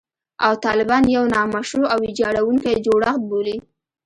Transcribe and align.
او 0.45 0.53
طالبان 0.65 1.03
یو 1.15 1.23
«نامشروع 1.33 1.87
او 1.93 1.99
ویجاړوونکی 2.03 2.83
جوړښت» 2.85 3.21
بولي 3.29 3.57